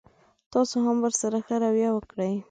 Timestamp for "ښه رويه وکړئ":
1.45-2.33